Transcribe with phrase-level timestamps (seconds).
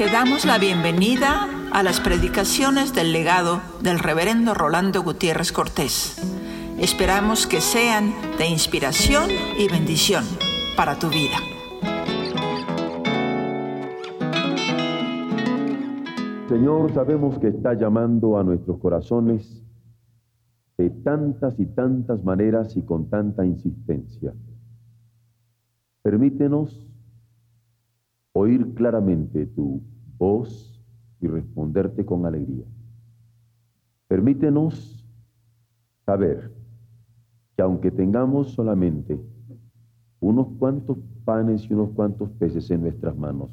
[0.00, 6.16] Te damos la bienvenida a las predicaciones del legado del reverendo Rolando Gutiérrez Cortés.
[6.78, 9.28] Esperamos que sean de inspiración
[9.58, 10.24] y bendición
[10.74, 11.36] para tu vida.
[16.48, 19.62] Señor, sabemos que está llamando a nuestros corazones
[20.78, 24.32] de tantas y tantas maneras y con tanta insistencia.
[26.00, 26.89] Permítenos
[28.32, 29.82] oír claramente tu
[30.18, 30.82] voz
[31.20, 32.66] y responderte con alegría.
[34.08, 35.06] Permítenos
[36.04, 36.52] saber
[37.56, 39.20] que aunque tengamos solamente
[40.20, 43.50] unos cuantos panes y unos cuantos peces en nuestras manos,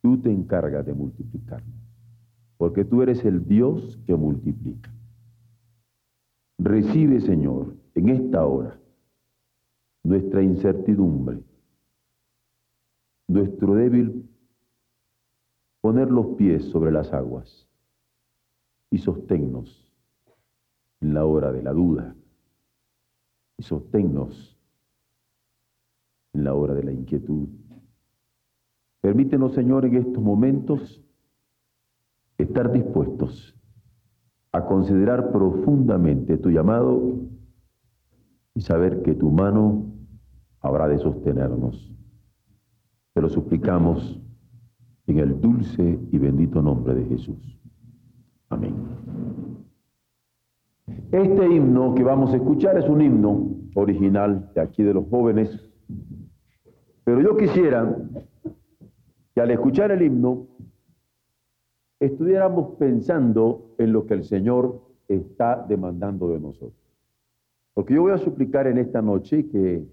[0.00, 1.74] tú te encargas de multiplicarnos,
[2.56, 4.90] porque tú eres el Dios que multiplica.
[6.58, 8.78] Recibe, Señor, en esta hora
[10.04, 11.42] nuestra incertidumbre,
[13.36, 14.28] nuestro débil
[15.82, 17.68] poner los pies sobre las aguas
[18.90, 19.92] y sosténnos
[21.00, 22.16] en la hora de la duda
[23.58, 24.58] y sosténnos
[26.32, 27.48] en la hora de la inquietud.
[29.02, 31.02] Permítenos, Señor, en estos momentos
[32.38, 33.54] estar dispuestos
[34.52, 37.20] a considerar profundamente tu llamado
[38.54, 39.92] y saber que tu mano
[40.60, 41.95] habrá de sostenernos.
[43.16, 44.20] Te lo suplicamos
[45.06, 47.58] en el dulce y bendito nombre de Jesús.
[48.50, 48.74] Amén.
[51.10, 55.66] Este himno que vamos a escuchar es un himno original de aquí de los jóvenes,
[57.04, 57.96] pero yo quisiera
[59.34, 60.48] que al escuchar el himno
[61.98, 66.84] estuviéramos pensando en lo que el Señor está demandando de nosotros.
[67.72, 69.88] Porque yo voy a suplicar en esta noche que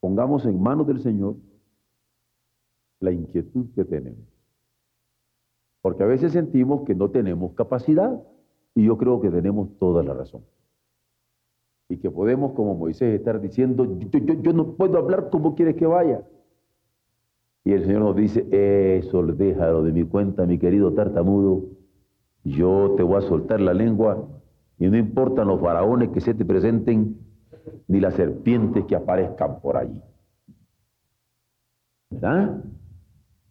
[0.00, 1.36] pongamos en manos del Señor
[3.04, 4.26] la inquietud que tenemos.
[5.82, 8.18] Porque a veces sentimos que no tenemos capacidad
[8.74, 10.42] y yo creo que tenemos toda la razón.
[11.88, 16.22] Y que podemos, como Moisés, estar diciendo, yo, no puedo hablar como quieres que vaya.
[17.64, 18.46] Y el Señor nos dice,
[18.96, 21.64] eso déjalo de mi cuenta, mi querido tartamudo.
[22.42, 24.26] Yo te voy a soltar la lengua
[24.78, 27.18] y no importan los faraones que se te presenten,
[27.88, 30.02] ni las serpientes que aparezcan por allí.
[32.10, 32.64] ¿Verdad?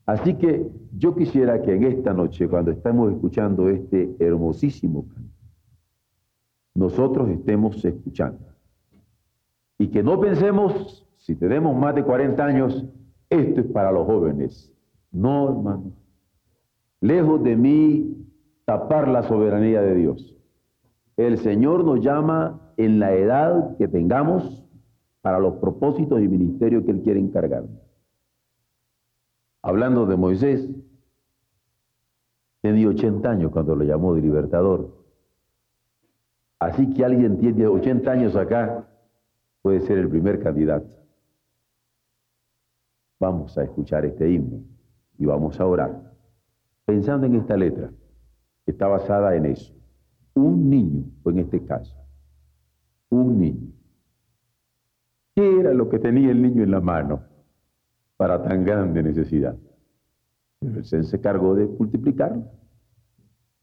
[0.05, 5.33] Así que yo quisiera que en esta noche, cuando estamos escuchando este hermosísimo canto,
[6.75, 8.45] nosotros estemos escuchando.
[9.77, 12.85] Y que no pensemos, si tenemos más de 40 años,
[13.29, 14.73] esto es para los jóvenes.
[15.11, 15.93] No, hermano.
[16.99, 18.27] Lejos de mí
[18.65, 20.35] tapar la soberanía de Dios.
[21.15, 24.65] El Señor nos llama en la edad que tengamos
[25.21, 27.82] para los propósitos y ministerios que Él quiere encargarnos
[29.63, 30.69] hablando de Moisés,
[32.61, 35.03] tenía 80 años cuando lo llamó de libertador.
[36.59, 38.87] Así que alguien tiene 80 años acá,
[39.61, 40.87] puede ser el primer candidato.
[43.19, 44.63] Vamos a escuchar este himno
[45.17, 46.13] y vamos a orar,
[46.85, 47.89] pensando en esta letra,
[48.65, 49.73] que está basada en eso.
[50.35, 51.95] Un niño, o en este caso,
[53.09, 53.71] un niño.
[55.35, 57.32] ¿Qué era lo que tenía el niño en la mano?
[58.23, 59.53] Para tan grande necesidad.
[60.61, 62.45] Pero el Señor se cargó de multiplicarlo.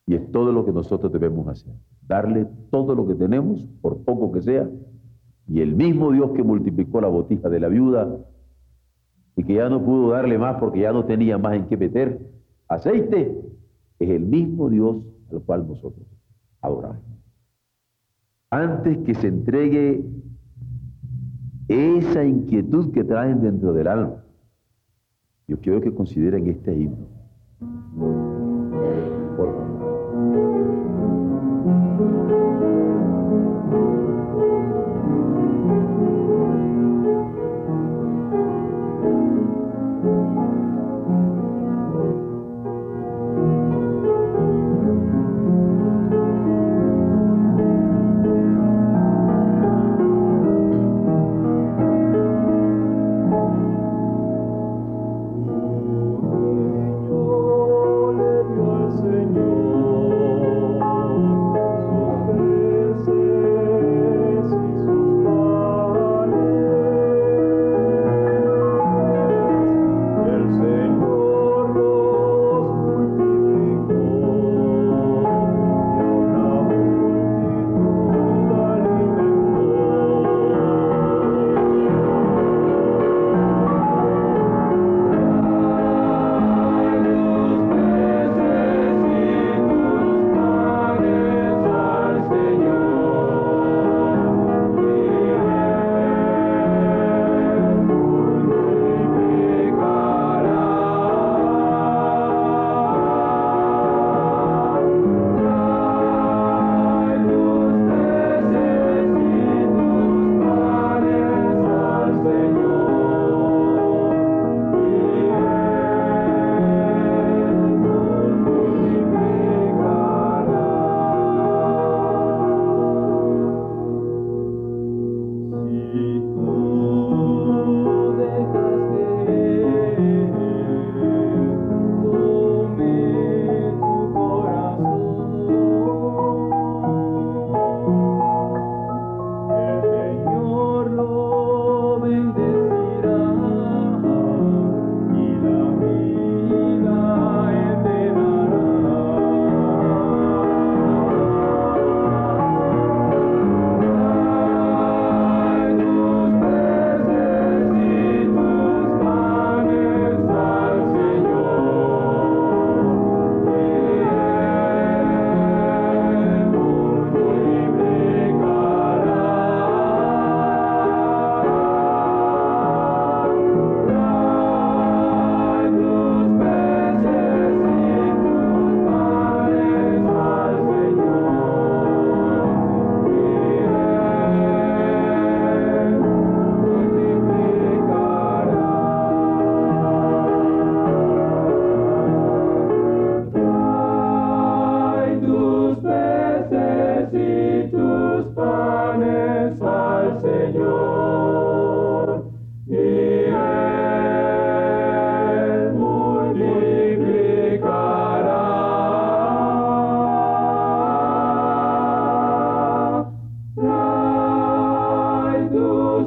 [0.07, 1.73] Y es todo lo que nosotros debemos hacer.
[2.07, 4.69] Darle todo lo que tenemos, por poco que sea.
[5.49, 8.19] Y el mismo Dios que multiplicó la botija de la viuda
[9.35, 12.21] y que ya no pudo darle más porque ya no tenía más en qué meter
[12.69, 13.35] aceite,
[13.99, 14.99] es el mismo Dios
[15.33, 16.07] al cual nosotros
[16.61, 17.01] adoramos.
[18.51, 20.05] Antes que se entregue
[21.67, 24.25] esa inquietud que traen dentro del alma,
[25.51, 27.09] yo quiero que consideren este himno.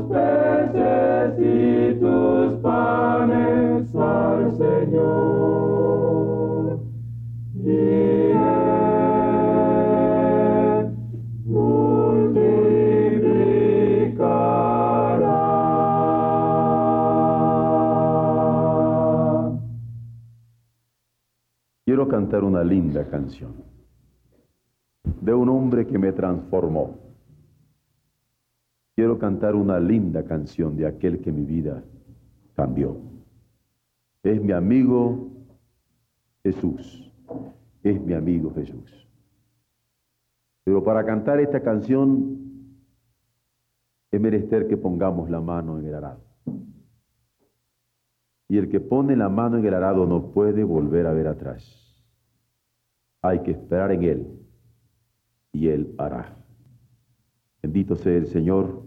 [0.10, 5.64] peces y tus panes al Señor.
[21.86, 23.54] Quiero cantar una linda canción
[25.22, 27.03] de un hombre que me transformó
[28.96, 31.84] Quiero cantar una linda canción de aquel que mi vida
[32.56, 32.98] cambió.
[34.22, 35.32] Es mi amigo
[36.44, 37.12] Jesús.
[37.82, 39.08] Es mi amigo Jesús.
[40.64, 42.40] Pero para cantar esta canción
[44.12, 46.22] es menester que pongamos la mano en el arado.
[48.48, 51.64] Y el que pone la mano en el arado no puede volver a ver atrás.
[53.24, 54.28] Hay que esperar en Él
[55.52, 56.38] y Él hará.
[57.62, 58.83] Bendito sea el Señor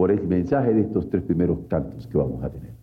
[0.00, 2.79] por el mensaje de estos tres primeros cantos que vamos a tener.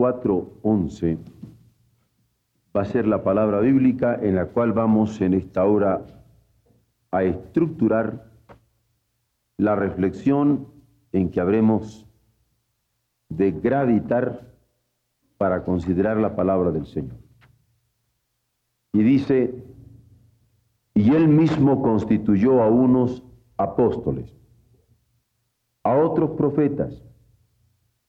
[0.00, 1.18] 4:11
[2.74, 6.06] va a ser la palabra bíblica en la cual vamos en esta hora
[7.10, 8.32] a estructurar
[9.58, 10.68] la reflexión
[11.12, 12.06] en que habremos
[13.28, 14.54] de gravitar
[15.36, 17.18] para considerar la palabra del Señor.
[18.94, 19.62] Y dice,
[20.94, 23.22] y él mismo constituyó a unos
[23.58, 24.34] apóstoles,
[25.84, 27.04] a otros profetas,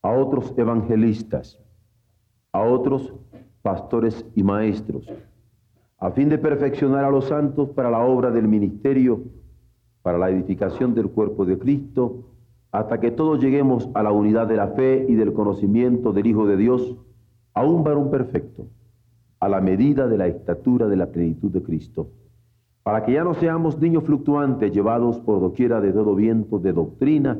[0.02, 1.60] a otros evangelistas,
[2.54, 3.14] a otros
[3.62, 5.08] pastores y maestros,
[5.98, 9.22] a fin de perfeccionar a los santos para la obra del ministerio,
[10.02, 12.26] para la edificación del cuerpo de Cristo,
[12.72, 16.48] hasta que todos lleguemos a la unidad de la fe y del conocimiento del Hijo
[16.48, 16.98] de Dios,
[17.54, 18.68] a un varón perfecto,
[19.40, 22.10] a la medida de la estatura de la plenitud de Cristo,
[22.84, 27.40] para que ya no seamos niños fluctuantes llevados por doquiera de todo viento de doctrina,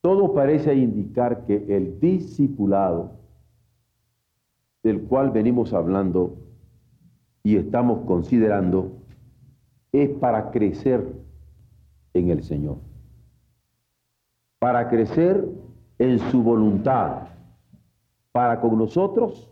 [0.00, 3.18] Todo parece indicar que el discipulado
[4.82, 6.38] del cual venimos hablando
[7.42, 8.92] y estamos considerando
[9.92, 11.06] es para crecer
[12.14, 12.78] en el Señor,
[14.58, 15.46] para crecer
[15.98, 17.28] en su voluntad,
[18.32, 19.50] para con nosotros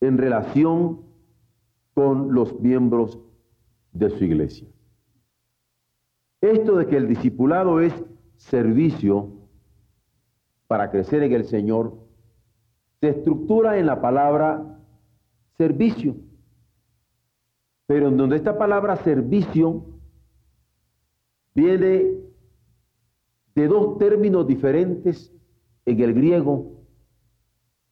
[0.00, 1.00] en relación
[1.94, 3.20] con los miembros
[3.92, 4.66] de su iglesia.
[6.40, 7.94] Esto de que el discipulado es
[8.36, 9.33] servicio
[10.74, 11.94] para crecer en el Señor
[13.00, 14.76] se estructura en la palabra
[15.56, 16.16] servicio.
[17.86, 19.84] Pero en donde esta palabra servicio
[21.54, 22.16] viene
[23.54, 25.32] de dos términos diferentes
[25.86, 26.72] en el griego,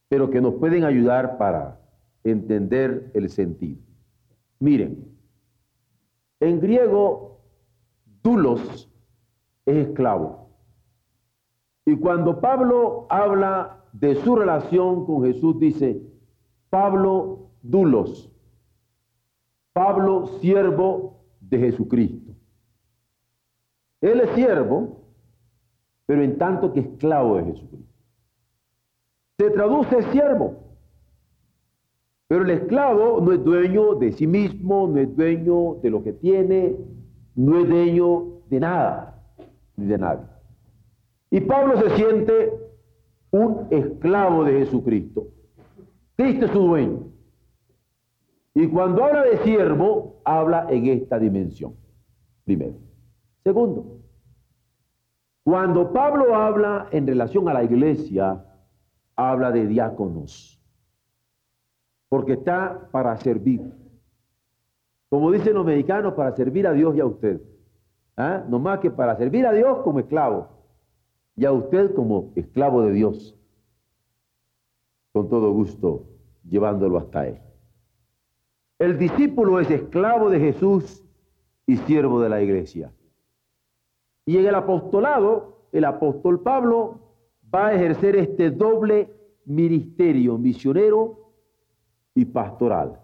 [0.09, 1.79] pero que nos pueden ayudar para
[2.25, 3.79] entender el sentido.
[4.59, 5.07] Miren,
[6.41, 7.39] en griego,
[8.21, 8.91] dulos
[9.65, 10.49] es esclavo.
[11.85, 16.01] Y cuando Pablo habla de su relación con Jesús, dice,
[16.69, 18.31] Pablo dulos,
[19.73, 22.31] Pablo siervo de Jesucristo.
[24.01, 25.01] Él es siervo,
[26.05, 27.93] pero en tanto que esclavo de Jesucristo.
[29.37, 30.55] Se traduce siervo,
[32.27, 36.13] pero el esclavo no es dueño de sí mismo, no es dueño de lo que
[36.13, 36.77] tiene,
[37.35, 39.23] no es dueño de nada,
[39.75, 40.25] ni de nadie.
[41.33, 42.53] Y Pablo se siente
[43.31, 45.29] un esclavo de Jesucristo.
[46.15, 47.07] Cristo es su dueño.
[48.53, 51.73] Y cuando habla de siervo, habla en esta dimensión.
[52.45, 52.75] Primero.
[53.43, 53.97] Segundo,
[55.43, 58.45] cuando Pablo habla en relación a la iglesia,
[59.15, 60.63] habla de diáconos.
[62.09, 63.73] Porque está para servir.
[65.09, 67.41] Como dicen los mexicanos, para servir a Dios y a usted.
[68.15, 68.43] ¿Ah?
[68.47, 70.61] No más que para servir a Dios como esclavo
[71.35, 73.35] y a usted como esclavo de Dios,
[75.11, 76.07] con todo gusto
[76.47, 77.39] llevándolo hasta Él.
[78.79, 81.03] El discípulo es esclavo de Jesús
[81.65, 82.91] y siervo de la iglesia.
[84.25, 86.99] Y en el apostolado, el apóstol Pablo
[87.53, 89.13] va a ejercer este doble
[89.45, 91.31] ministerio misionero
[92.15, 92.99] y pastoral.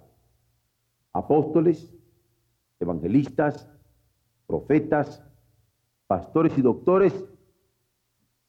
[1.13, 1.93] Apóstoles,
[2.79, 3.69] evangelistas,
[4.48, 5.24] profetas,
[6.07, 7.25] pastores y doctores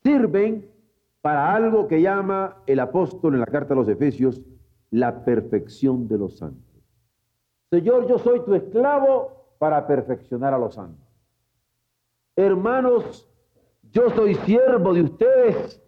[0.03, 0.69] sirven
[1.21, 4.41] para algo que llama el apóstol en la carta a los Efesios
[4.91, 6.83] la perfección de los santos.
[7.71, 11.07] Señor, yo soy tu esclavo para perfeccionar a los santos.
[12.35, 13.29] Hermanos,
[13.93, 15.83] yo soy siervo de ustedes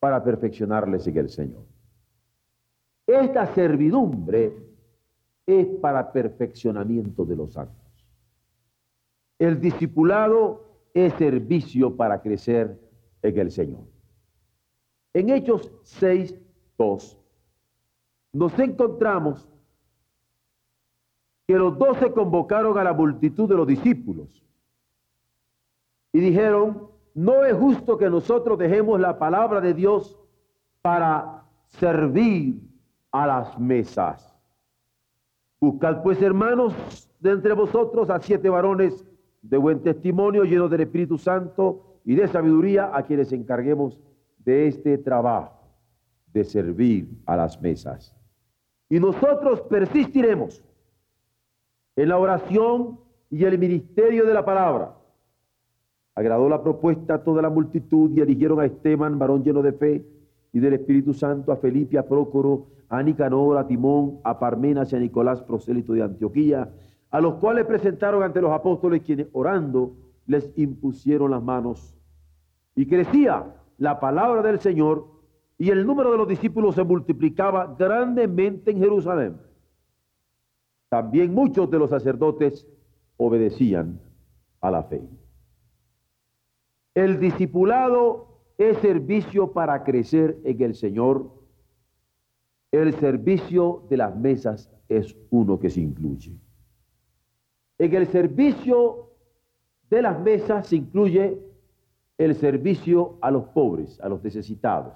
[0.00, 1.64] para perfeccionarles en el Señor.
[3.06, 4.56] Esta servidumbre
[5.46, 7.76] es para perfeccionamiento de los santos.
[9.38, 12.78] El discipulado es servicio para crecer
[13.22, 13.84] en el Señor.
[15.14, 16.38] En Hechos 6,
[16.78, 17.18] 2,
[18.32, 19.48] nos encontramos
[21.46, 24.42] que los doce convocaron a la multitud de los discípulos
[26.12, 30.18] y dijeron, no es justo que nosotros dejemos la palabra de Dios
[30.80, 32.60] para servir
[33.10, 34.34] a las mesas.
[35.60, 36.74] Buscad pues, hermanos,
[37.20, 39.06] de entre vosotros a siete varones
[39.42, 43.98] de buen testimonio, llenos del Espíritu Santo y de sabiduría a quienes encarguemos
[44.38, 45.58] de este trabajo.
[46.32, 48.16] de servir a las mesas.
[48.88, 50.64] Y nosotros persistiremos
[51.94, 54.94] en la oración y el ministerio de la palabra.
[56.14, 60.06] Agradó la propuesta a toda la multitud y eligieron a Esteban, varón lleno de fe
[60.52, 64.96] y del Espíritu Santo, a Felipe, a Prócoro, a Nicanor, a Timón, a Parmenas y
[64.96, 66.70] a Nicolás, prosélito de Antioquía,
[67.10, 69.92] a los cuales presentaron ante los apóstoles quienes orando
[70.26, 71.94] les impusieron las manos.
[72.74, 75.06] Y crecía la palabra del Señor
[75.58, 79.36] y el número de los discípulos se multiplicaba grandemente en Jerusalén.
[80.88, 82.66] También muchos de los sacerdotes
[83.16, 84.00] obedecían
[84.60, 85.02] a la fe.
[86.94, 91.30] El discipulado es servicio para crecer en el Señor.
[92.70, 96.36] El servicio de las mesas es uno que se incluye.
[97.78, 99.11] En el servicio
[99.92, 101.38] de las mesas se incluye
[102.16, 104.94] el servicio a los pobres, a los necesitados,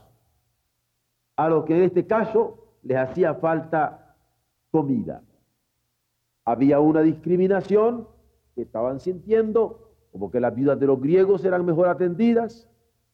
[1.37, 4.17] a los que en este caso les hacía falta
[4.71, 5.23] comida.
[6.47, 8.09] Había una discriminación
[8.55, 12.67] que estaban sintiendo, como que las viudas de los griegos eran mejor atendidas,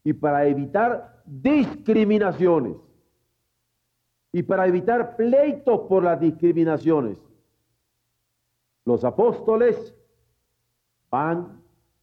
[0.05, 2.77] y para evitar discriminaciones,
[4.31, 7.19] y para evitar pleitos por las discriminaciones,
[8.85, 9.97] los apóstoles
[11.11, 11.62] van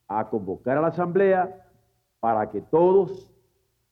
[0.10, 1.66] a convocar a la asamblea
[2.20, 3.32] para que todos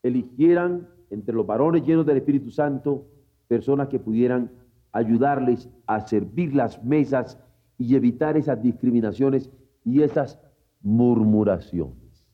[0.03, 3.05] eligieran entre los varones llenos del Espíritu Santo
[3.47, 4.51] personas que pudieran
[4.91, 7.39] ayudarles a servir las mesas
[7.77, 9.49] y evitar esas discriminaciones
[9.85, 10.39] y esas
[10.81, 12.25] murmuraciones.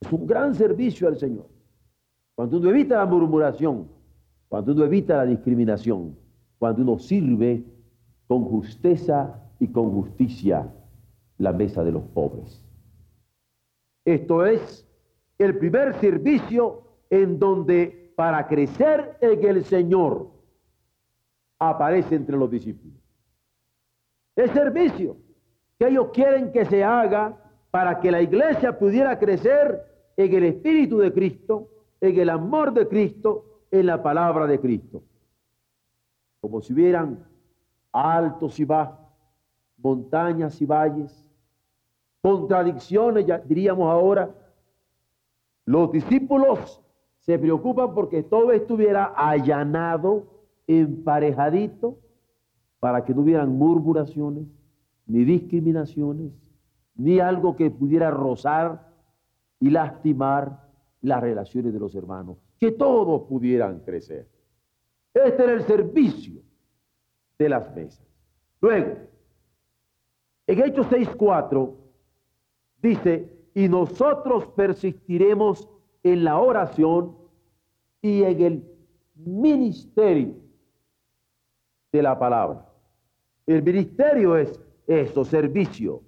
[0.00, 1.46] Es un gran servicio al Señor.
[2.34, 3.88] Cuando uno evita la murmuración,
[4.48, 6.16] cuando uno evita la discriminación,
[6.58, 7.64] cuando uno sirve
[8.26, 10.68] con justeza y con justicia
[11.38, 12.63] la mesa de los pobres.
[14.04, 14.86] Esto es
[15.38, 20.28] el primer servicio en donde para crecer en el Señor
[21.58, 22.98] aparece entre los discípulos.
[24.36, 25.16] El servicio
[25.78, 27.36] que ellos quieren que se haga
[27.70, 29.82] para que la iglesia pudiera crecer
[30.16, 31.68] en el Espíritu de Cristo,
[32.00, 35.02] en el amor de Cristo, en la palabra de Cristo.
[36.40, 37.26] Como si hubieran
[37.90, 39.08] altos y bajos,
[39.78, 41.28] montañas y valles,
[42.24, 44.34] contradicciones, ya diríamos ahora.
[45.66, 46.80] Los discípulos
[47.18, 50.26] se preocupan porque todo estuviera allanado,
[50.66, 51.98] emparejadito,
[52.80, 54.46] para que no hubieran murmuraciones,
[55.06, 56.32] ni discriminaciones,
[56.94, 58.88] ni algo que pudiera rozar
[59.60, 60.66] y lastimar
[61.02, 64.26] las relaciones de los hermanos, que todos pudieran crecer.
[65.12, 66.40] Este era el servicio
[67.38, 68.06] de las mesas.
[68.62, 68.94] Luego,
[70.46, 71.83] en Hechos 6.4
[72.84, 75.68] dice, y nosotros persistiremos
[76.02, 77.16] en la oración
[78.02, 78.64] y en el
[79.14, 80.34] ministerio
[81.90, 82.66] de la palabra.
[83.46, 86.02] El ministerio es eso, servicio.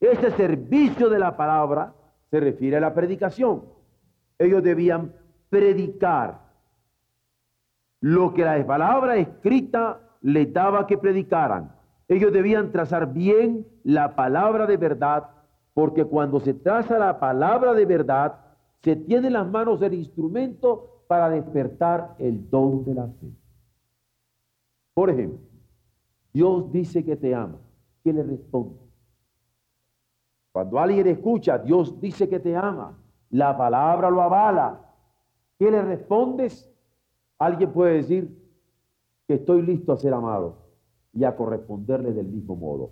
[0.00, 1.94] Ese servicio de la palabra
[2.30, 3.64] se refiere a la predicación.
[4.38, 5.14] Ellos debían
[5.48, 6.40] predicar
[8.00, 11.74] lo que la palabra escrita les daba que predicaran.
[12.06, 15.30] Ellos debían trazar bien la palabra de verdad,
[15.78, 18.40] porque cuando se traza la palabra de verdad,
[18.82, 23.30] se tiene en las manos el instrumento para despertar el don de la fe.
[24.92, 25.38] Por ejemplo,
[26.32, 27.60] Dios dice que te ama.
[28.02, 28.74] ¿Qué le responde?
[30.50, 32.98] Cuando alguien escucha, Dios dice que te ama,
[33.30, 34.80] la palabra lo avala.
[35.60, 36.68] ¿Qué le respondes?
[37.38, 38.36] Alguien puede decir
[39.28, 40.56] que estoy listo a ser amado
[41.12, 42.90] y a corresponderle del mismo modo.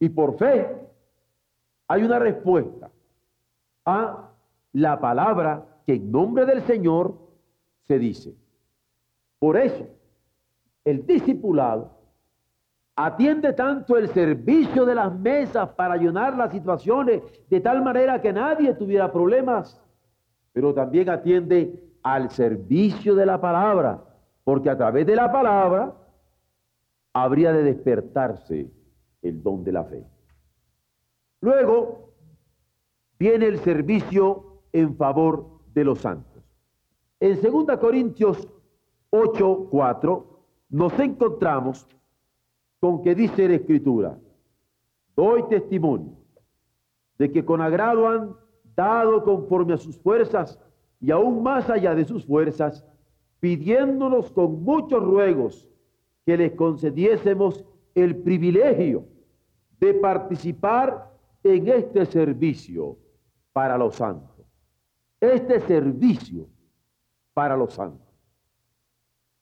[0.00, 0.89] Y por fe
[1.90, 2.88] hay una respuesta
[3.84, 4.30] a
[4.74, 7.18] la palabra que en nombre del Señor
[7.88, 8.36] se dice.
[9.40, 9.88] Por eso,
[10.84, 11.90] el discipulado
[12.94, 18.32] atiende tanto el servicio de las mesas para llenar las situaciones de tal manera que
[18.32, 19.82] nadie tuviera problemas,
[20.52, 24.00] pero también atiende al servicio de la palabra,
[24.44, 25.92] porque a través de la palabra
[27.12, 28.70] habría de despertarse
[29.22, 30.06] el don de la fe.
[31.40, 32.12] Luego
[33.18, 36.42] viene el servicio en favor de los santos.
[37.18, 38.48] En 2 Corintios
[39.10, 40.26] 8, 4
[40.70, 41.86] nos encontramos
[42.78, 44.18] con que dice la Escritura,
[45.16, 46.16] doy testimonio
[47.18, 48.34] de que con agrado han
[48.74, 50.58] dado conforme a sus fuerzas
[51.00, 52.86] y aún más allá de sus fuerzas,
[53.40, 55.68] pidiéndonos con muchos ruegos
[56.24, 59.04] que les concediésemos el privilegio
[59.80, 61.09] de participar
[61.42, 62.98] en este servicio
[63.52, 64.46] para los santos.
[65.20, 66.48] Este servicio
[67.34, 68.08] para los santos.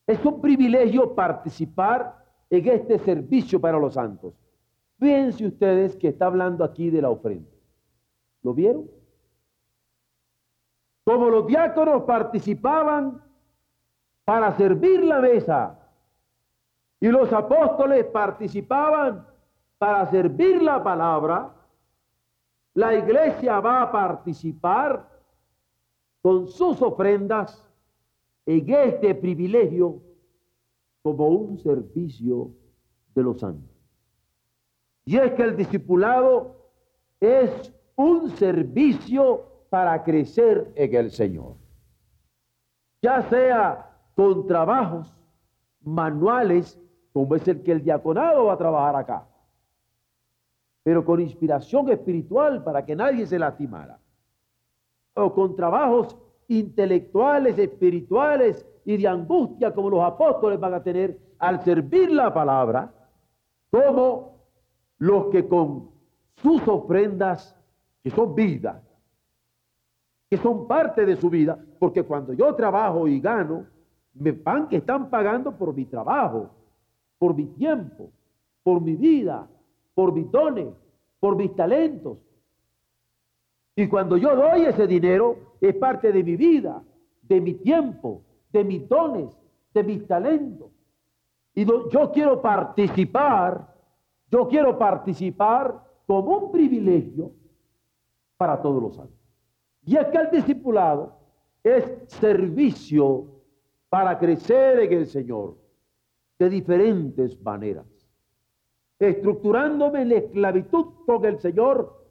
[0.07, 4.35] Es un privilegio participar en este servicio para los santos.
[4.99, 7.51] Fíjense ustedes que está hablando aquí de la ofrenda.
[8.43, 8.91] ¿Lo vieron?
[11.05, 13.23] Como los diáconos participaban
[14.25, 15.79] para servir la mesa
[17.01, 19.27] y los apóstoles participaban
[19.79, 21.55] para servir la palabra,
[22.79, 25.05] la iglesia va a participar
[26.23, 27.69] con sus ofrendas
[28.47, 30.01] en este privilegio
[31.03, 32.53] como un servicio
[33.17, 33.77] de los santos.
[35.05, 36.71] Y es que el discipulado
[37.19, 41.57] es un servicio para crecer en el Señor.
[43.03, 45.13] Ya sea con trabajos
[45.81, 46.81] manuales,
[47.13, 49.27] como es el que el diaconado va a trabajar acá,
[50.89, 53.99] pero con inspiración espiritual para que nadie se lastimara,
[55.13, 61.63] o con trabajos intelectuales, espirituales y de angustia como los apóstoles van a tener al
[61.63, 62.91] servir la palabra,
[63.71, 64.47] como
[64.97, 65.91] los que con
[66.37, 67.55] sus ofrendas,
[68.03, 68.83] que son vida,
[70.31, 73.67] que son parte de su vida, porque cuando yo trabajo y gano,
[74.15, 76.49] me van que están pagando por mi trabajo,
[77.19, 78.11] por mi tiempo,
[78.63, 79.47] por mi vida,
[79.99, 80.69] por mis dones,
[81.19, 82.25] por mis talentos.
[83.75, 86.85] Y cuando yo doy ese dinero, es parte de mi vida,
[87.23, 89.37] de mi tiempo, de mis dones,
[89.75, 90.71] de mis talentos.
[91.53, 93.75] Y yo quiero participar,
[94.31, 97.33] yo quiero participar como un privilegio
[98.37, 99.19] para todos los santos.
[99.85, 101.19] Y es que el discipulado
[101.65, 103.27] es servicio
[103.89, 105.57] para crecer en el Señor
[106.39, 107.98] de diferentes maneras,
[108.99, 112.05] estructurándome en la esclavitud con el Señor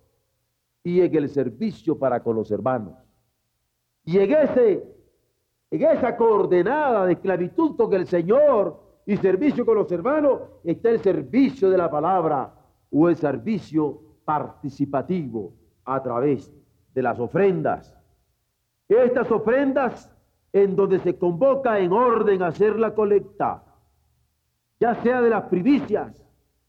[0.84, 2.94] y en el servicio para con los hermanos.
[4.06, 4.84] Y en, ese,
[5.70, 11.00] en esa coordenada de esclavitud con el Señor y servicio con los hermanos está el
[11.00, 12.54] servicio de la palabra
[12.90, 16.54] o el servicio participativo a través
[16.94, 17.94] de las ofrendas.
[18.88, 20.14] Estas ofrendas
[20.54, 23.64] en donde se convoca en orden a hacer la colecta,
[24.80, 26.27] ya sea de las primicias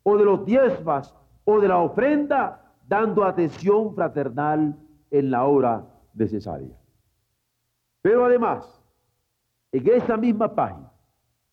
[0.08, 4.76] o de los diezmas o de la ofrenda, dando atención fraternal
[5.10, 6.74] en la hora necesaria.
[8.02, 8.82] Pero además,
[9.72, 10.90] en esa misma página,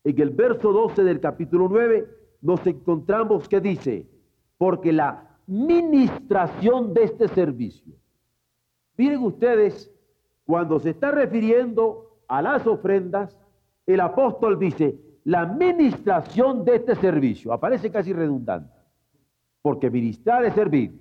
[0.04, 2.08] en el verso 12 del capítulo 9,
[2.40, 4.08] nos encontramos que dice,
[4.56, 7.94] porque la ministración de este servicio
[8.96, 9.92] Miren ustedes,
[10.46, 13.38] cuando se está refiriendo a las ofrendas,
[13.84, 18.72] el apóstol dice, la administración de este servicio, aparece casi redundante,
[19.60, 20.96] porque ministrar es servir.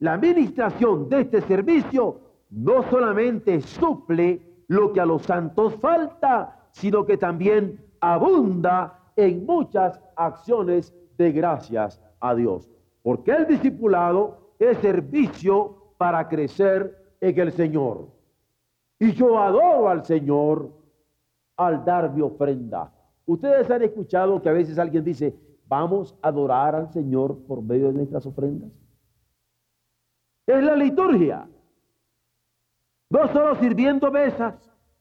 [0.00, 7.06] La administración de este servicio no solamente suple lo que a los santos falta, sino
[7.06, 12.68] que también abunda en muchas acciones de gracias a Dios.
[13.02, 18.08] Porque el discipulado es servicio para crecer en el Señor.
[18.98, 20.68] Y yo adoro al Señor
[21.56, 22.92] al dar mi ofrenda.
[23.28, 25.36] Ustedes han escuchado que a veces alguien dice,
[25.66, 28.70] vamos a adorar al Señor por medio de nuestras ofrendas.
[30.46, 31.46] Es la liturgia.
[33.10, 34.54] No solo sirviendo mesas,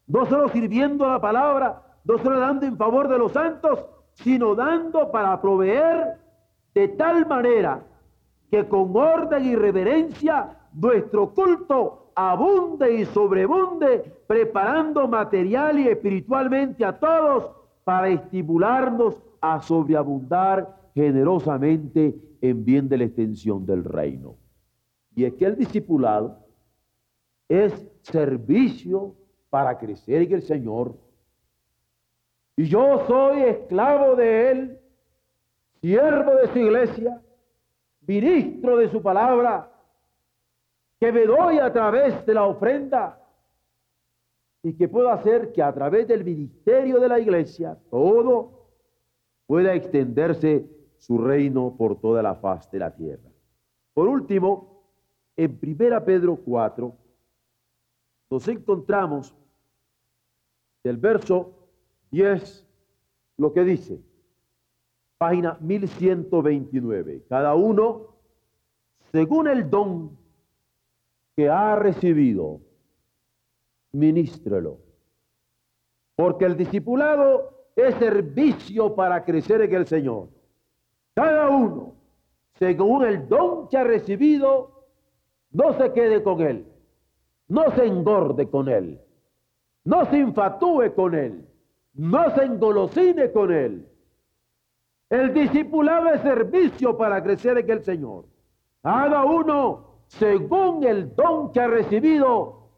[0.07, 3.85] no solo sirviendo la palabra, no solo dando en favor de los santos,
[4.15, 6.17] sino dando para proveer
[6.75, 7.81] de tal manera
[8.51, 16.99] que con orden y reverencia nuestro culto abunde y sobrebunde, preparando material y espiritualmente a
[16.99, 17.57] todos
[17.88, 24.36] para estimularnos a sobreabundar generosamente en bien de la extensión del reino.
[25.15, 26.38] Y es que el discipulado
[27.47, 29.15] es servicio
[29.50, 30.97] para crecer en el Señor.
[32.58, 34.80] Y yo soy esclavo de Él,
[35.80, 37.21] siervo de su iglesia,
[38.06, 39.71] ministro de su palabra,
[41.00, 43.17] que me doy a través de la ofrenda
[44.67, 48.67] y que puedo hacer que a través del ministerio de la iglesia todo
[49.45, 53.30] pueda extenderse su reino por toda la faz de la tierra.
[53.93, 54.84] Por último,
[55.38, 56.93] en 1 Pedro 4
[58.30, 59.34] nos encontramos
[60.84, 61.53] del verso
[62.12, 62.67] 10
[63.38, 64.01] lo que dice,
[65.17, 68.17] página 1129, cada uno
[69.13, 70.17] según el don
[71.38, 72.60] que ha recibido,
[73.91, 74.80] ministrelo.
[76.15, 80.30] Porque el discipulado es servicio para crecer en el Señor.
[81.13, 81.95] Cada uno,
[82.56, 84.86] según el don que ha recibido,
[85.52, 86.65] no se quede con él,
[87.47, 89.00] no se engorde con él,
[89.84, 91.47] no se infatúe con él,
[91.93, 93.88] no se engolosine con él.
[95.10, 98.26] El discipulado es servicio para crecer en el Señor.
[98.84, 102.69] Haga uno según el don que ha recibido,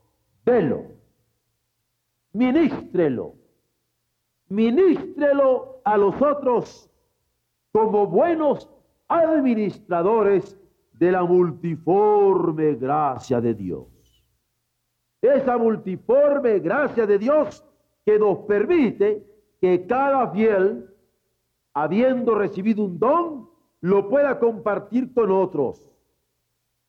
[0.46, 0.99] délo.
[2.34, 3.36] Ministrelo.
[4.50, 6.90] Ministrelo a los otros
[7.72, 8.70] como buenos
[9.08, 10.58] administradores
[10.94, 13.88] de la multiforme gracia de Dios.
[15.22, 17.66] Esa multiforme gracia de Dios
[18.06, 19.26] que nos permite
[19.62, 20.90] que cada fiel,
[21.74, 23.50] habiendo recibido un don,
[23.82, 25.90] lo pueda compartir con otros.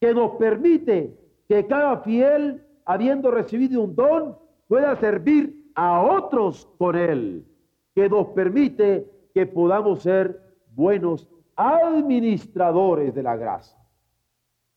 [0.00, 1.16] Que nos permite
[1.48, 4.38] que cada fiel, habiendo recibido un don,
[4.70, 7.44] pueda servir a otros con él.
[7.92, 9.04] Que nos permite
[9.34, 10.40] que podamos ser
[10.76, 13.76] buenos administradores de la gracia.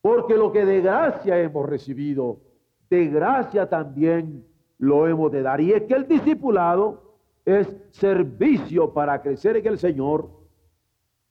[0.01, 2.39] Porque lo que de gracia hemos recibido,
[2.89, 4.43] de gracia también
[4.79, 5.61] lo hemos de dar.
[5.61, 10.27] Y es que el discipulado es servicio para crecer en el Señor,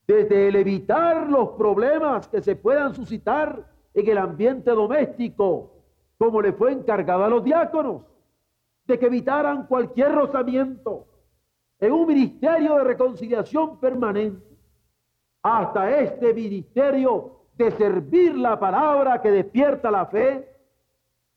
[0.07, 5.73] desde el evitar los problemas que se puedan suscitar en el ambiente doméstico,
[6.17, 8.12] como le fue encargado a los diáconos,
[8.85, 11.07] de que evitaran cualquier rozamiento
[11.79, 14.57] en un ministerio de reconciliación permanente,
[15.41, 20.49] hasta este ministerio de servir la palabra que despierta la fe,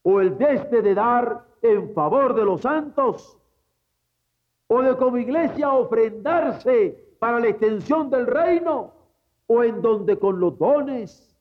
[0.03, 3.39] o el de este de dar en favor de los santos,
[4.69, 8.93] o de como iglesia ofrendarse para la extensión del reino,
[9.49, 11.37] o en donde con los dones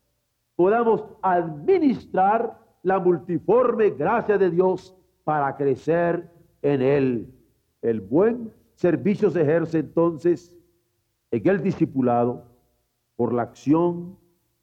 [0.56, 6.30] podamos administrar la multiforme gracia de Dios para crecer
[6.62, 7.34] en él.
[7.82, 10.56] El buen servicio se ejerce entonces
[11.32, 12.44] en el discipulado
[13.16, 14.16] por la acción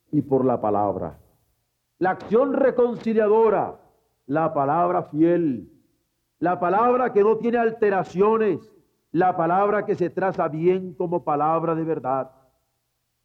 [0.09, 1.19] y por la palabra.
[1.99, 3.77] La acción reconciliadora
[4.25, 5.69] la palabra fiel,
[6.39, 8.71] la palabra que no tiene alteraciones,
[9.11, 12.31] la palabra que se traza bien como palabra de verdad.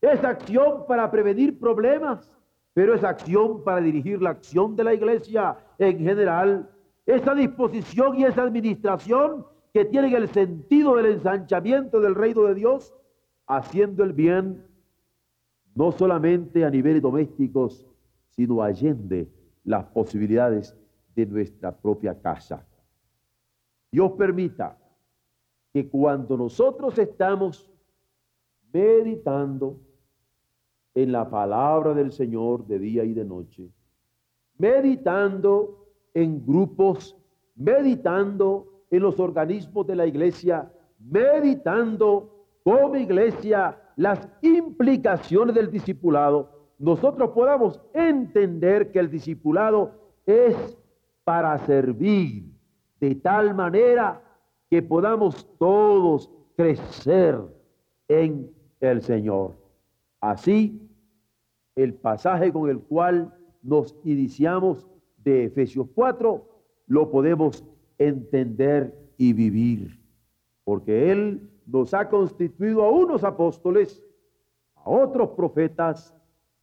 [0.01, 2.37] Es acción para prevenir problemas,
[2.75, 6.69] pero es acción para dirigir la acción de la iglesia en general.
[7.09, 12.93] Esa disposición y esa administración que tienen el sentido del ensanchamiento del reino de Dios,
[13.47, 14.67] haciendo el bien,
[15.75, 17.87] no solamente a niveles domésticos,
[18.29, 19.27] sino allende
[19.65, 20.77] las posibilidades
[21.17, 22.63] de nuestra propia casa.
[23.91, 24.77] Dios permita
[25.73, 27.71] que cuando nosotros estamos
[28.71, 29.81] meditando
[30.95, 33.71] en la palabra del Señor de día y de noche,
[34.59, 35.78] meditando
[36.23, 37.17] en grupos,
[37.55, 47.31] meditando en los organismos de la iglesia, meditando como iglesia las implicaciones del discipulado, nosotros
[47.31, 49.93] podamos entender que el discipulado
[50.27, 50.77] es
[51.25, 52.45] para servir
[53.01, 54.21] de tal manera
[54.71, 57.39] que podamos todos crecer
[58.09, 58.51] en
[58.81, 59.57] el Señor.
[60.21, 60.81] Así,
[61.77, 64.87] el pasaje con el cual nos iniciamos
[65.45, 66.45] Efesios 4
[66.87, 67.65] lo podemos
[67.99, 70.01] entender y vivir,
[70.65, 74.03] porque Él nos ha constituido a unos apóstoles,
[74.75, 76.15] a otros profetas,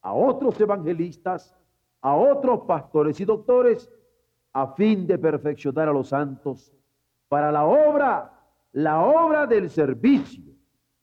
[0.01, 1.55] a otros evangelistas,
[2.01, 3.91] a otros pastores y doctores,
[4.53, 6.71] a fin de perfeccionar a los santos
[7.27, 8.31] para la obra,
[8.71, 10.43] la obra del servicio,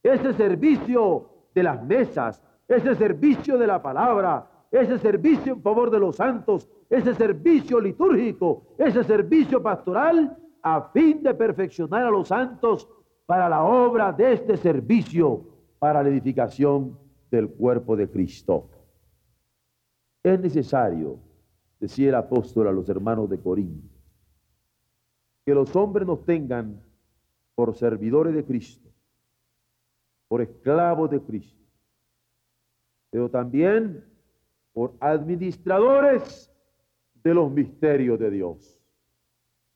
[0.03, 5.99] ese servicio de las mesas, ese servicio de la palabra, ese servicio en favor de
[5.99, 12.87] los santos, ese servicio litúrgico, ese servicio pastoral, a fin de perfeccionar a los santos
[13.25, 15.45] para la obra de este servicio,
[15.79, 16.99] para la edificación
[17.31, 18.69] del cuerpo de Cristo.
[20.23, 21.19] Es necesario
[21.81, 23.89] decía el apóstol a los hermanos de Corinto,
[25.45, 26.81] que los hombres nos tengan
[27.57, 28.89] por servidores de Cristo,
[30.29, 31.65] por esclavos de Cristo,
[33.11, 34.05] pero también
[34.73, 36.52] por administradores
[37.23, 38.79] de los misterios de Dios.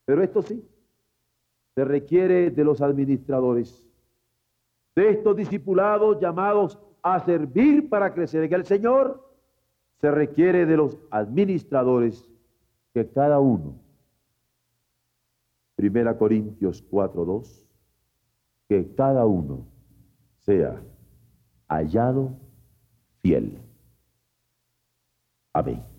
[0.05, 0.63] Pero esto sí,
[1.75, 3.87] se requiere de los administradores,
[4.95, 9.27] de estos discipulados llamados a servir para crecer en el Señor
[9.99, 12.29] se requiere de los administradores
[12.93, 13.75] que cada uno,
[15.75, 17.65] Primera Corintios 4.2,
[18.67, 19.65] que cada uno
[20.39, 20.81] sea
[21.67, 22.31] hallado
[23.21, 23.59] fiel.
[25.53, 25.96] Amén.